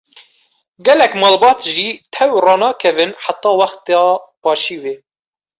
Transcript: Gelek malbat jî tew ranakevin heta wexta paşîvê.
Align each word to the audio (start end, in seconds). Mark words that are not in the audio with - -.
Gelek 0.85 1.13
malbat 1.21 1.59
jî 1.75 1.89
tew 2.13 2.31
ranakevin 2.45 3.11
heta 3.23 3.51
wexta 3.59 4.03
paşîvê. 4.43 4.93